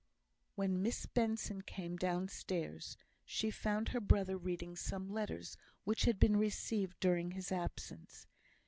When 0.55 0.81
Miss 0.81 1.05
Benson 1.05 1.61
came 1.61 1.95
downstairs, 1.95 2.97
she 3.23 3.51
found 3.51 3.89
her 3.89 3.99
brother 3.99 4.35
reading 4.35 4.75
some 4.75 5.11
letters 5.13 5.57
which 5.83 6.05
had 6.05 6.17
been 6.19 6.37
received 6.37 6.99
during 6.99 7.29
his 7.29 7.51
absence. 7.51 8.25